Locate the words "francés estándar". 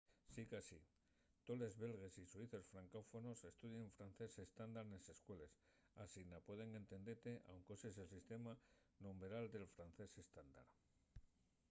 3.97-4.85, 9.75-10.67